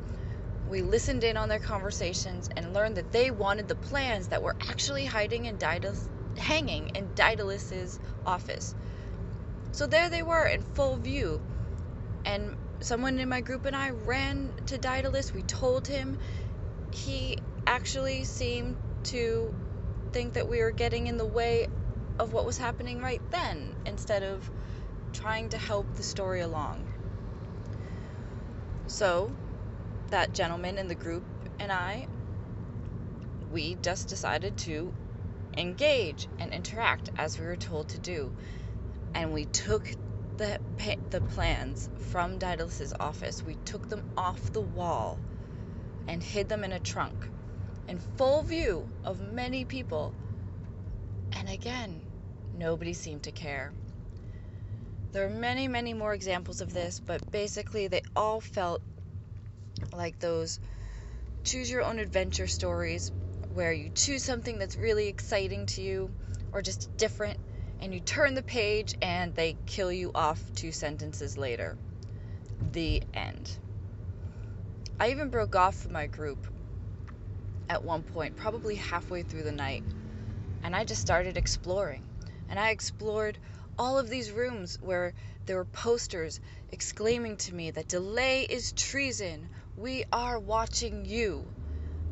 we 0.72 0.82
listened 0.82 1.26
in 1.26 1.36
on 1.36 1.50
their 1.50 1.60
conversations 1.60 2.50
and 2.56 2.74
learned 2.74 2.96
that 2.96 3.12
they 3.12 3.30
wanted 3.30 3.68
the 3.68 3.76
plans 3.76 4.30
that 4.30 4.42
were 4.42 4.56
actually 4.70 5.06
hiding 5.06 5.46
in 5.46 5.58
Daedalus, 5.58 6.08
hanging 6.38 6.88
in 6.96 7.10
Daedalus's 7.14 8.00
office. 8.26 8.74
So 9.74 9.86
there 9.86 10.10
they 10.10 10.24
were 10.24 10.48
in 10.48 10.62
full 10.62 10.96
view. 10.96 11.42
And 12.24 12.56
someone 12.80 13.20
in 13.20 13.28
my 13.28 13.42
group 13.42 13.66
and 13.66 13.76
I 13.76 13.90
ran 13.90 14.54
to 14.68 14.78
Daedalus. 14.78 15.34
We 15.34 15.42
told 15.42 15.88
him. 15.88 16.18
He 16.92 17.38
actually 17.68 18.24
seemed 18.24 18.78
to 19.06 19.54
think 20.14 20.34
that 20.34 20.48
we 20.48 20.62
were 20.62 20.72
getting 20.72 21.08
in 21.08 21.18
the 21.18 21.26
way 21.26 21.68
of 22.18 22.32
what 22.32 22.46
was 22.46 22.58
happening 22.58 23.02
right 23.02 23.22
then 23.32 23.76
instead 23.86 24.24
of 24.24 24.50
trying 25.12 25.50
to 25.50 25.58
help 25.58 25.86
the 25.98 26.04
story 26.04 26.42
along. 26.42 26.86
So, 28.88 29.32
that 30.12 30.34
gentleman 30.34 30.78
in 30.78 30.88
the 30.88 30.96
group 30.96 31.24
and 31.60 31.72
I, 31.72 32.06
we 33.52 33.76
just 33.76 34.08
decided 34.08 34.58
to 34.60 34.94
engage 35.58 36.28
and 36.40 36.54
interact 36.54 37.10
as 37.18 37.38
we 37.38 37.46
were 37.46 37.58
told 37.58 37.90
to 37.90 37.98
do. 38.00 38.32
And 39.14 39.34
we 39.34 39.46
took 39.46 39.84
the, 40.38 40.60
the 41.10 41.22
plans 41.22 41.90
from 42.12 42.40
Daedalus's 42.40 42.94
office, 43.00 43.44
we 43.46 43.56
took 43.66 43.90
them 43.90 44.04
off 44.18 44.54
the 44.54 44.62
wall 44.62 45.18
and 46.08 46.22
hid 46.24 46.50
them 46.50 46.64
in 46.64 46.72
a 46.72 46.80
trunk 46.80 47.16
in 47.88 48.00
full 48.18 48.42
view 48.44 48.88
of 49.04 49.20
many 49.20 49.66
people. 49.66 50.14
And 51.34 51.50
again, 51.50 52.02
nobody 52.58 52.94
seemed 52.94 53.24
to 53.24 53.32
care. 53.32 53.74
There 55.12 55.26
are 55.26 55.30
many, 55.30 55.68
many 55.68 55.94
more 55.94 56.14
examples 56.14 56.62
of 56.62 56.74
this, 56.74 57.02
but 57.06 57.32
basically, 57.32 57.88
they 57.88 58.02
all 58.16 58.40
felt 58.40 58.82
like 59.94 60.20
those 60.20 60.60
choose 61.44 61.70
your 61.70 61.84
own 61.84 62.00
adventure 62.00 62.48
stories 62.48 63.12
where 63.54 63.74
you 63.74 63.90
choose 63.94 64.24
something 64.24 64.60
that's 64.60 64.78
really 64.78 65.08
exciting 65.08 65.66
to 65.66 65.82
you 65.82 66.12
or 66.52 66.62
just 66.62 66.96
different 66.98 67.38
and 67.82 67.94
you 67.94 68.00
turn 68.00 68.36
the 68.36 68.44
page 68.44 68.96
and 69.02 69.34
they 69.34 69.58
kill 69.66 69.92
you 69.92 70.12
off 70.14 70.42
two 70.56 70.72
sentences 70.72 71.38
later. 71.38 71.76
The 72.74 73.02
end. 73.14 73.52
I 75.00 75.10
even 75.10 75.30
broke 75.30 75.56
off 75.56 75.76
from 75.76 75.94
my 75.94 76.06
group 76.06 76.46
at 77.68 77.84
one 77.84 78.04
point, 78.04 78.36
probably 78.36 78.76
halfway 78.76 79.24
through 79.24 79.44
the 79.44 79.52
night, 79.52 79.84
and 80.64 80.76
I 80.76 80.84
just 80.84 81.02
started 81.02 81.38
exploring. 81.38 82.04
And 82.50 82.60
I 82.60 82.70
explored 82.70 83.38
all 83.80 83.98
of 83.98 84.10
these 84.10 84.30
rooms 84.30 84.78
where 84.82 85.14
there 85.46 85.56
were 85.56 85.66
posters 85.66 86.40
exclaiming 86.72 87.38
to 87.38 87.56
me 87.56 87.72
that 87.72 87.88
delay 87.88 88.44
is 88.44 88.74
treason. 88.74 89.50
We 89.82 90.04
are 90.12 90.40
watching 90.40 91.06
you. 91.06 91.52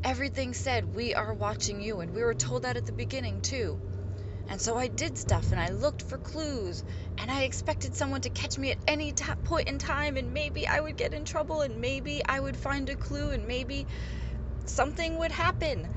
Everything 0.02 0.54
said, 0.54 0.92
We 0.92 1.14
are 1.14 1.32
watching 1.32 1.80
you. 1.80 2.00
And 2.00 2.12
we 2.12 2.24
were 2.24 2.34
told 2.34 2.62
that 2.62 2.76
at 2.76 2.84
the 2.84 2.92
beginning, 2.92 3.40
too. 3.42 3.78
And 4.48 4.60
so 4.60 4.76
I 4.76 4.88
did 4.88 5.16
stuff 5.16 5.52
and 5.52 5.60
I 5.60 5.68
looked 5.68 6.02
for 6.02 6.18
clues 6.18 6.82
and 7.16 7.30
I 7.30 7.44
expected 7.44 7.94
someone 7.94 8.22
to 8.22 8.30
catch 8.30 8.58
me 8.58 8.72
at 8.72 8.78
any 8.88 9.12
t- 9.12 9.24
point 9.44 9.68
in 9.68 9.78
time 9.78 10.16
and 10.16 10.34
maybe 10.34 10.66
I 10.66 10.80
would 10.80 10.96
get 10.96 11.14
in 11.14 11.24
trouble 11.24 11.62
and 11.62 11.80
maybe 11.80 12.20
I 12.28 12.40
would 12.40 12.58
find 12.58 12.88
a 12.88 12.96
clue 12.96 13.30
and 13.30 13.46
maybe 13.46 13.86
something 14.66 15.20
would 15.20 15.30
happen. 15.30 15.88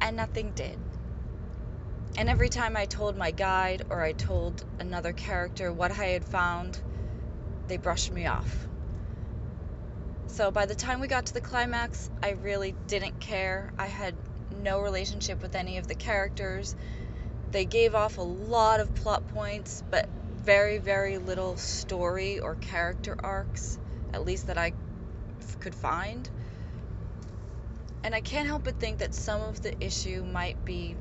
And 0.00 0.16
nothing 0.16 0.52
did. 0.52 0.78
And 2.16 2.30
every 2.30 2.48
time 2.48 2.74
I 2.74 2.86
told 2.86 3.16
my 3.16 3.32
guide 3.32 3.82
or 3.90 4.02
I 4.02 4.12
told 4.12 4.62
another 4.78 5.12
character 5.12 5.70
what 5.70 5.90
I 5.90 6.06
had 6.06 6.24
found, 6.24 6.80
they 7.68 7.76
brushed 7.76 8.10
me 8.10 8.24
off. 8.24 8.66
So 10.34 10.50
by 10.50 10.66
the 10.66 10.74
time 10.74 10.98
we 10.98 11.06
got 11.06 11.26
to 11.26 11.32
the 11.32 11.40
climax, 11.40 12.10
I 12.20 12.30
really 12.30 12.74
didn't 12.88 13.20
care. 13.20 13.72
I 13.78 13.86
had 13.86 14.16
no 14.50 14.80
relationship 14.80 15.40
with 15.40 15.54
any 15.54 15.78
of 15.78 15.86
the 15.86 15.94
characters. 15.94 16.74
They 17.52 17.64
gave 17.64 17.94
off 17.94 18.18
a 18.18 18.22
lot 18.22 18.80
of 18.80 18.92
plot 18.96 19.22
points, 19.28 19.84
but 19.92 20.08
very, 20.44 20.78
very 20.78 21.18
little 21.18 21.56
story 21.56 22.40
or 22.40 22.56
character 22.56 23.16
arcs, 23.22 23.78
at 24.12 24.24
least 24.24 24.48
that 24.48 24.58
I 24.58 24.72
f- 25.40 25.60
could 25.60 25.74
find. 25.76 26.28
And 28.02 28.12
I 28.12 28.20
can't 28.20 28.48
help 28.48 28.64
but 28.64 28.74
think 28.80 28.98
that 28.98 29.14
some 29.14 29.40
of 29.40 29.62
the 29.62 29.72
issue 29.86 30.24
might 30.24 30.64
be 30.64 30.96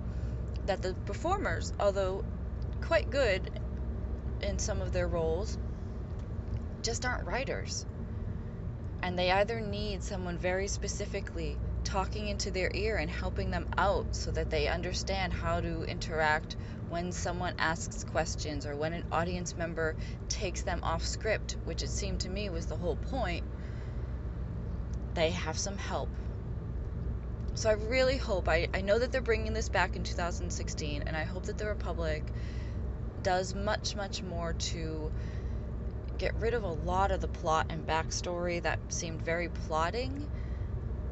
that 0.67 0.83
the 0.83 0.93
performers, 1.07 1.73
although 1.79 2.23
quite 2.81 3.09
good 3.09 3.49
in 4.43 4.59
some 4.59 4.79
of 4.79 4.91
their 4.91 5.07
roles, 5.07 5.57
just 6.83 7.03
aren't 7.03 7.25
writers. 7.25 7.83
And 9.03 9.19
they 9.19 9.31
either 9.31 9.61
need 9.61 10.01
someone 10.01 10.39
very 10.39 10.67
specifically 10.67 11.57
talking 11.83 12.29
into 12.29 12.49
their 12.49 12.71
ear 12.73 12.97
and 12.97 13.09
helping 13.09 13.51
them 13.51 13.67
out 13.77 14.15
so 14.15 14.31
that 14.31 14.49
they 14.49 14.67
understand 14.67 15.33
how 15.33 15.61
to 15.61 15.83
interact 15.83 16.55
when 16.89 17.11
someone 17.11 17.53
asks 17.59 18.03
questions 18.03 18.65
or 18.65 18.75
when 18.75 18.93
an 18.93 19.05
audience 19.11 19.55
member 19.55 19.95
takes 20.29 20.63
them 20.63 20.79
off 20.81 21.05
script, 21.05 21.57
which 21.65 21.83
it 21.83 21.89
seemed 21.89 22.21
to 22.21 22.29
me 22.29 22.49
was 22.49 22.65
the 22.65 22.77
whole 22.77 22.95
point. 22.95 23.43
They 25.13 25.29
have 25.31 25.59
some 25.59 25.77
help 25.77 26.09
so 27.55 27.69
I 27.69 27.73
really 27.73 28.17
hope, 28.17 28.49
I, 28.49 28.67
I 28.73 28.81
know 28.81 28.97
that 28.97 29.11
they're 29.11 29.21
bringing 29.21 29.53
this 29.53 29.69
back 29.69 29.95
in 29.95 30.03
2016, 30.03 31.03
and 31.05 31.15
I 31.15 31.23
hope 31.23 31.43
that 31.43 31.57
the 31.59 31.67
Republic 31.67 32.23
does 33.21 33.53
much, 33.53 33.95
much 33.95 34.23
more 34.23 34.53
to 34.53 35.11
get 36.23 36.39
rid 36.39 36.53
of 36.53 36.63
a 36.63 36.67
lot 36.85 37.11
of 37.11 37.19
the 37.19 37.27
plot 37.27 37.65
and 37.69 37.85
backstory 37.85 38.61
that 38.61 38.79
seemed 38.87 39.21
very 39.21 39.49
plotting 39.49 40.25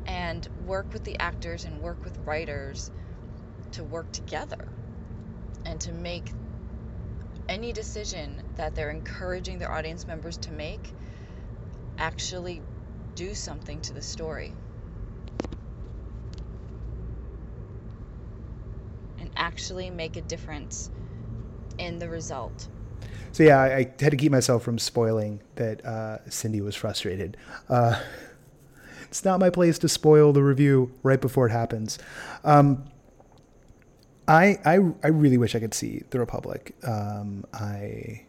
and 0.06 0.48
work 0.66 0.86
with 0.94 1.04
the 1.04 1.20
actors 1.20 1.66
and 1.66 1.82
work 1.82 1.98
with 2.06 2.18
writers 2.26 2.90
to 3.74 3.84
work 3.84 4.10
together 4.14 4.56
and 5.66 5.82
to 5.82 5.92
make 5.92 6.32
any 7.50 7.74
decision 7.74 8.42
that 8.56 8.74
they're 8.74 8.90
encouraging 8.90 9.60
their 9.60 9.74
audience 9.74 10.08
members 10.08 10.38
to 10.38 10.50
make 10.50 10.94
actually 11.98 12.62
do 13.14 13.36
something 13.36 13.82
to 13.82 13.92
the 13.92 14.02
story. 14.02 14.54
And 19.20 19.30
actually 19.36 19.90
make 19.90 20.16
a 20.16 20.22
difference 20.22 20.90
in 21.78 22.00
the 22.00 22.08
result. 22.08 22.70
So 23.32 23.44
yeah, 23.44 23.60
I, 23.60 23.76
I 23.78 23.94
had 24.00 24.12
to 24.12 24.18
keep 24.18 24.32
myself 24.32 24.64
from 24.64 24.78
spoiling 24.78 25.42
that 25.56 25.86
uh, 25.86 26.18
Cindy 26.30 26.62
was 26.62 26.76
frustrated. 26.76 27.38
Uh, 27.70 28.00
it's 29.04 29.24
not 29.24 29.40
my 29.40 29.50
place 29.50 29.80
to 29.80 29.90
spoil 29.90 30.34
the 30.34 30.44
review 30.44 30.92
right 31.04 31.20
before 31.20 31.48
it 31.48 31.52
happens. 31.52 32.00
Um, 32.44 32.86
I, 34.28 34.60
I 34.64 34.80
I 35.04 35.08
really 35.08 35.38
wish 35.38 35.56
I 35.56 35.60
could 35.60 35.74
see 35.74 36.04
the 36.12 36.20
Republic. 36.20 36.76
Um, 36.84 37.44
I 37.54 38.26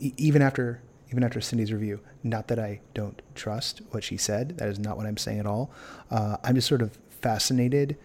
even 0.00 0.42
after 0.42 0.82
even 1.10 1.22
after 1.24 1.40
Cindy's 1.40 1.72
review, 1.72 2.00
not 2.22 2.48
that 2.48 2.58
I 2.58 2.80
don't 2.94 3.20
trust 3.34 3.80
what 3.90 4.04
she 4.04 4.16
said. 4.16 4.58
That 4.58 4.68
is 4.68 4.78
not 4.78 4.96
what 4.96 5.06
I'm 5.06 5.16
saying 5.16 5.38
at 5.38 5.46
all. 5.46 5.70
Uh, 6.10 6.36
I'm 6.42 6.54
just 6.54 6.68
sort 6.68 6.82
of 6.82 6.98
fascinated 7.20 7.96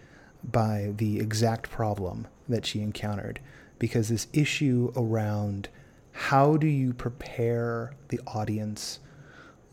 by 0.42 0.92
the 0.96 1.20
exact 1.20 1.70
problem 1.70 2.26
that 2.48 2.66
she 2.66 2.80
encountered 2.80 3.40
because 3.78 4.08
this 4.08 4.26
issue 4.32 4.92
around 4.96 5.68
how 6.14 6.56
do 6.56 6.68
you 6.68 6.94
prepare 6.94 7.92
the 8.08 8.20
audience? 8.26 9.00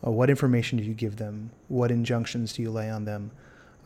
Uh, 0.04 0.10
what 0.10 0.28
information 0.28 0.76
do 0.76 0.84
you 0.84 0.92
give 0.92 1.16
them? 1.16 1.50
What 1.68 1.90
injunctions 1.92 2.52
do 2.52 2.62
you 2.62 2.70
lay 2.70 2.90
on 2.90 3.04
them? 3.04 3.30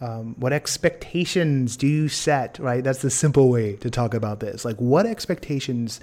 Um, 0.01 0.35
what 0.39 0.53
expectations 0.53 1.77
do 1.77 1.87
you 1.87 2.09
set? 2.09 2.59
Right, 2.59 2.83
that's 2.83 3.03
the 3.03 3.11
simple 3.11 3.51
way 3.51 3.77
to 3.77 3.91
talk 3.91 4.15
about 4.15 4.41
this. 4.41 4.65
Like, 4.65 4.77
what 4.79 5.07
expectations 5.07 6.01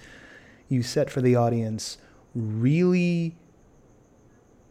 you 0.70 0.84
set 0.84 1.10
for 1.10 1.22
the 1.22 1.36
audience 1.36 1.98
really 2.36 3.36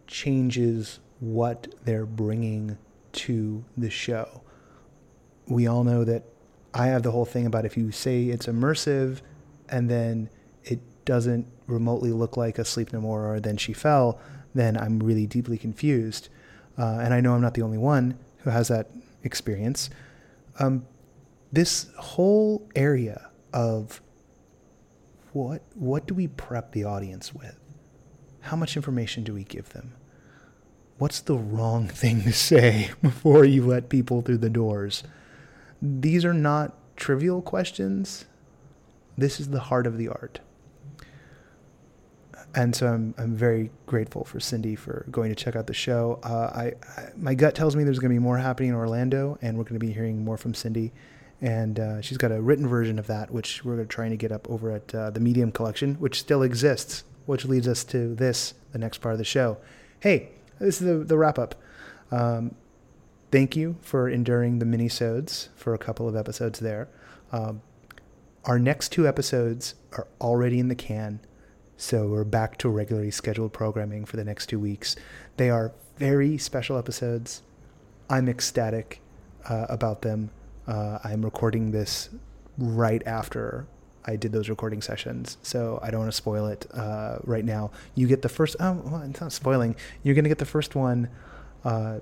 changes 0.07 1.01
what 1.19 1.75
they're 1.85 2.07
bringing 2.07 2.79
to 3.13 3.65
the 3.77 3.91
show. 3.91 4.43
We 5.47 5.67
all 5.67 5.85
know 5.85 6.05
that 6.05 6.25
I 6.75 6.87
have 6.87 7.03
the 7.03 7.11
whole 7.11 7.25
thing 7.25 7.47
about 7.47 7.65
if 7.65 7.77
you 7.77 7.91
say 7.91 8.25
it's 8.25 8.47
immersive 8.47 9.21
and 9.69 9.91
then 9.91 10.31
it 10.65 10.81
doesn't 11.05 11.47
remotely 11.73 12.13
look 12.13 12.37
like 12.37 12.59
a 12.59 12.65
Sleep 12.65 12.93
No 12.93 13.01
More 13.01 13.35
or 13.35 13.41
Then 13.41 13.57
She 13.57 13.73
Fell, 13.73 14.21
then 14.55 14.77
I'm 14.77 14.99
really 14.99 15.27
deeply 15.27 15.59
confused. 15.59 16.29
Uh, 16.79 16.99
and 17.03 17.13
I 17.13 17.21
know 17.21 17.35
I'm 17.35 17.41
not 17.41 17.55
the 17.55 17.63
only 17.63 17.79
one 17.79 18.19
who 18.39 18.51
has 18.51 18.69
that 18.69 18.91
experience. 19.23 19.91
Um, 20.59 20.87
this 21.53 21.89
whole 21.99 22.69
area 22.75 23.31
of 23.53 24.01
what 25.33 25.63
what 25.75 26.07
do 26.07 26.15
we 26.15 26.29
prep 26.29 26.73
the 26.73 26.85
audience 26.85 27.35
with? 27.35 27.59
How 28.41 28.57
much 28.57 28.77
information 28.77 29.25
do 29.25 29.35
we 29.35 29.45
give 29.45 29.71
them? 29.71 29.95
What's 30.99 31.21
the 31.21 31.37
wrong 31.37 31.89
thing 32.03 32.23
to 32.23 32.33
say 32.33 32.91
before 33.03 33.45
you 33.45 33.67
let 33.67 33.89
people 33.89 34.23
through 34.23 34.39
the 34.39 34.51
doors? 34.51 35.05
These 35.81 36.25
are 36.25 36.35
not 36.35 36.75
trivial 36.97 37.43
questions. 37.43 38.27
This 39.17 39.41
is 39.41 39.49
the 39.49 39.61
heart 39.61 39.87
of 39.87 39.99
the 39.99 40.09
art. 40.09 40.41
And 42.55 42.77
so 42.77 42.87
I'm, 42.87 43.15
I'm 43.19 43.35
very 43.35 43.71
grateful 43.87 44.25
for 44.25 44.41
Cindy 44.41 44.77
for 44.77 45.07
going 45.11 45.31
to 45.31 45.37
check 45.37 45.57
out 45.57 45.67
the 45.67 45.75
show. 45.75 46.21
Uh, 46.23 46.51
I, 46.55 46.73
I, 47.01 47.09
my 47.17 47.35
gut 47.35 47.55
tells 47.55 47.75
me 47.75 47.85
there's 47.85 47.99
going 47.99 48.11
to 48.11 48.15
be 48.15 48.19
more 48.19 48.39
happening 48.39 48.71
in 48.71 48.75
Orlando, 48.75 49.39
and 49.41 49.57
we're 49.57 49.65
going 49.65 49.81
to 49.81 49.87
be 49.87 49.93
hearing 49.93 50.25
more 50.25 50.37
from 50.37 50.55
Cindy. 50.55 50.93
And 51.41 51.81
uh, 51.81 52.01
she's 52.03 52.19
got 52.19 52.31
a 52.31 52.41
written 52.41 52.69
version 52.69 52.99
of 52.99 53.07
that, 53.07 53.31
which 53.31 53.65
we're 53.65 53.85
trying 53.87 54.11
to 54.11 54.17
get 54.17 54.33
up 54.33 54.49
over 54.51 54.71
at 54.71 54.95
uh, 54.95 55.11
the 55.11 55.21
Medium 55.21 55.51
Collection, 55.51 55.95
which 55.95 56.21
still 56.21 56.43
exists. 56.43 57.05
Which 57.25 57.45
leads 57.45 57.69
us 57.69 57.85
to 57.85 58.17
this, 58.17 58.55
the 58.73 58.79
next 58.79 58.99
part 58.99 59.13
of 59.13 59.19
the 59.19 59.25
show. 59.25 59.59
Hey, 60.01 60.31
this 60.59 60.81
is 60.83 60.89
the, 60.89 61.05
the 61.05 61.17
wrap 61.17 61.39
up. 61.39 61.55
Um, 62.11 62.57
thank 63.31 63.55
you 63.55 63.77
for 63.81 64.09
enduring 64.09 64.59
the 64.59 64.65
mini-sodes 64.65 65.49
for 65.55 65.73
a 65.73 65.79
couple 65.79 66.09
of 66.09 66.17
episodes 66.17 66.59
there. 66.59 66.89
Um, 67.31 67.63
our 68.45 68.59
next 68.59 68.89
two 68.89 69.07
episodes 69.07 69.77
are 69.93 70.09
already 70.21 70.59
in 70.59 70.67
the 70.67 70.75
can, 70.75 71.21
so 71.83 72.07
we're 72.07 72.23
back 72.23 72.57
to 72.59 72.69
regularly 72.69 73.11
scheduled 73.11 73.53
programming 73.53 74.05
for 74.05 74.17
the 74.17 74.23
next 74.23 74.47
two 74.47 74.61
weeks. 74.61 74.95
They 75.37 75.51
are 75.51 75.73
very 75.99 76.39
special 76.39 76.79
episodes. 76.79 77.43
I'm 78.09 78.29
ecstatic 78.29 79.01
uh, 79.49 79.67
about 79.69 80.03
them. 80.03 80.31
Uh, 80.69 81.01
I'm 81.03 81.25
recording 81.25 81.73
this 81.73 82.09
right 82.57 83.03
after 83.05 83.67
I 84.05 84.15
did 84.15 84.31
those 84.31 84.49
recording 84.49 84.81
sessions, 84.81 85.39
so 85.43 85.81
I 85.83 85.91
don't 85.91 86.01
want 86.01 86.13
to 86.13 86.17
spoil 86.17 86.47
it 86.47 86.67
uh, 86.73 87.19
right 87.25 87.45
now. 87.45 87.73
You 87.97 88.07
get 88.07 88.23
the 88.23 88.29
first. 88.29 88.55
Oh, 88.61 88.81
well, 88.85 89.03
it's 89.03 89.21
not 89.21 89.33
spoiling. 89.33 89.75
You're 90.05 90.15
going 90.15 90.25
to 90.25 90.31
get 90.31 90.39
the 90.39 90.45
first 90.45 90.77
one 90.77 91.09
uh, 91.65 91.99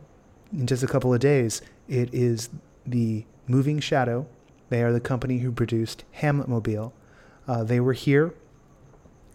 in 0.52 0.66
just 0.66 0.82
a 0.82 0.88
couple 0.88 1.14
of 1.14 1.20
days. 1.20 1.62
It 1.88 2.12
is 2.12 2.50
the 2.86 3.24
Moving 3.46 3.80
Shadow. 3.80 4.26
They 4.68 4.82
are 4.82 4.92
the 4.92 5.00
company 5.00 5.38
who 5.38 5.50
produced 5.50 6.04
Hamlet 6.12 6.48
Mobile. 6.48 6.92
Uh, 7.48 7.64
they 7.64 7.80
were 7.80 7.94
here, 7.94 8.34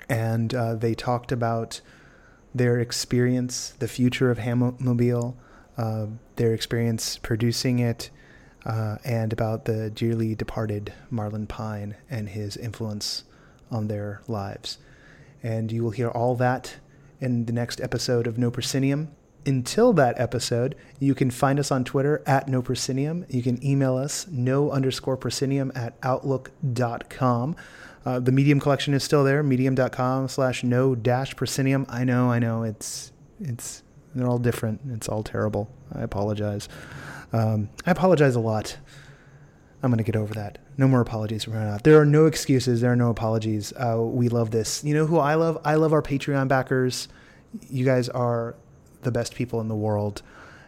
and 0.10 0.54
uh, 0.54 0.76
they 0.76 0.94
talked 0.94 1.32
about 1.32 1.82
their 2.54 2.80
experience, 2.80 3.74
the 3.80 3.88
future 3.88 4.32
of 4.32 4.38
Hamlet 4.38 4.80
Mobile, 4.80 5.38
uh, 5.78 6.08
their 6.38 6.54
experience 6.54 7.18
producing 7.18 7.80
it 7.80 8.10
uh, 8.66 8.98
and 9.04 9.32
about 9.34 9.66
the 9.66 9.90
dearly 9.90 10.36
departed 10.36 10.94
Marlon 11.12 11.48
Pine 11.48 11.96
and 12.10 12.30
his 12.30 12.58
influence 12.58 13.24
on 13.70 13.88
their 13.88 14.22
lives. 14.28 14.78
And 15.44 15.72
you 15.72 15.84
will 15.84 15.92
hear 15.92 16.10
all 16.10 16.36
that 16.36 16.78
in 17.20 17.46
the 17.46 17.54
next 17.54 17.80
episode 17.82 18.26
of 18.26 18.38
No 18.38 18.50
Proscenium. 18.50 19.10
Until 19.46 19.94
that 19.94 20.20
episode, 20.20 20.76
you 21.00 21.14
can 21.14 21.30
find 21.30 21.60
us 21.60 21.72
on 21.72 21.84
Twitter 21.84 22.24
at 22.26 22.48
No 22.48 22.64
Proscenium. 22.64 23.26
You 23.30 23.44
can 23.44 23.64
email 23.64 23.96
us 23.96 24.26
no 24.28 24.72
underscore 24.72 25.18
proscenium 25.18 25.72
at 25.76 25.94
outlook.com. 26.02 27.56
Uh, 28.06 28.20
the 28.20 28.32
Medium 28.32 28.60
collection 28.60 28.94
is 28.94 29.04
still 29.04 29.24
there, 29.24 29.42
medium.com 29.42 30.28
slash 30.28 30.64
no 30.64 30.94
dash 30.94 31.36
proscenium. 31.36 31.86
I 31.90 32.04
know, 32.04 32.30
I 32.30 32.40
know, 32.40 32.64
it's, 32.64 33.12
it's, 33.40 33.82
they're 34.14 34.28
all 34.28 34.38
different. 34.38 34.82
It's 34.92 35.10
all 35.10 35.24
terrible. 35.24 35.70
I 35.94 36.04
apologize. 36.04 36.70
Um, 37.34 37.70
I 37.86 37.92
apologize 37.92 38.36
a 38.36 38.40
lot. 38.40 38.78
I'm 39.82 39.92
going 39.92 39.98
to 39.98 40.04
get 40.04 40.16
over 40.16 40.34
that. 40.36 40.58
No 40.78 40.88
more 40.88 41.02
apologies 41.02 41.44
from 41.44 41.56
out. 41.56 41.84
There 41.84 42.00
are 42.00 42.06
no 42.06 42.26
excuses. 42.26 42.82
There 42.82 42.91
are 42.91 42.96
no 42.96 43.10
apologies. 43.10 43.74
Uh, 43.74 44.02
we 44.02 44.30
love 44.30 44.52
this. 44.52 44.84
You 44.84 44.94
know 44.94 45.06
who 45.06 45.18
I 45.18 45.36
love? 45.36 45.60
I 45.65 45.76
love 45.76 45.94
our 45.94 46.02
Patreon 46.02 46.48
backers. 46.48 47.08
You 47.70 47.86
guys 47.86 48.10
are 48.10 48.56
the 49.04 49.12
best 49.12 49.36
people 49.36 49.62
in 49.62 49.68
the 49.68 49.76
world. 49.76 50.22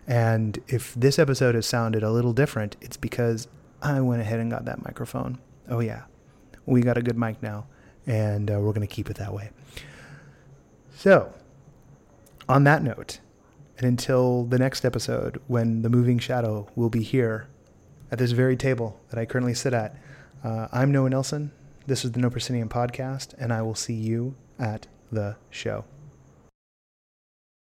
And 0.08 0.60
if 0.68 0.94
this 0.94 1.20
episode 1.20 1.56
has 1.56 1.66
sounded 1.66 2.04
a 2.04 2.12
little 2.12 2.34
different, 2.34 2.78
it's 2.82 2.98
because 2.98 3.48
I 3.82 4.00
went 4.02 4.22
ahead 4.22 4.40
and 4.40 4.52
got 4.52 4.66
that 4.66 4.84
microphone. 4.86 5.40
Oh, 5.70 5.80
yeah. 5.80 6.04
We 6.68 6.82
got 6.82 6.98
a 6.98 7.02
good 7.02 7.18
mic 7.18 7.42
now, 7.42 7.66
and 8.06 8.52
uh, 8.52 8.60
we're 8.60 8.74
going 8.74 8.88
to 8.88 8.94
keep 8.94 9.10
it 9.10 9.18
that 9.18 9.34
way. 9.34 9.50
So, 10.96 11.34
on 12.48 12.64
that 12.66 12.84
note, 12.84 13.20
and 13.78 13.88
until 13.88 14.44
the 14.44 14.60
next 14.60 14.86
episode, 14.86 15.42
when 15.48 15.82
the 15.82 15.90
moving 15.90 16.20
shadow 16.20 16.68
will 16.76 16.90
be 16.90 17.02
here 17.02 17.48
at 18.12 18.20
this 18.20 18.32
very 18.32 18.56
table 18.56 19.00
that 19.10 19.18
I 19.18 19.26
currently 19.26 19.54
sit 19.54 19.74
at, 19.74 19.96
uh, 20.44 20.68
I'm 20.72 20.92
Noah 20.92 21.10
Nelson. 21.10 21.52
This 21.88 22.04
is 22.04 22.12
the 22.12 22.20
No 22.20 22.30
Proscenium 22.30 22.70
podcast, 22.70 23.34
and 23.40 23.54
I 23.54 23.62
will 23.62 23.76
see 23.76 23.94
you 23.94 24.36
at 24.60 24.88
the 25.12 25.38
show. 25.50 25.86